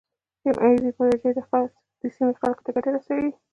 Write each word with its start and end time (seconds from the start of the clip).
سیمه 0.41 0.57
ایزې 0.65 0.89
پروژې 0.97 1.29
د 2.01 2.03
سیمې 2.15 2.33
خلکو 2.39 2.61
ته 2.65 2.69
ګټه 2.75 2.89
رسوي. 2.95 3.31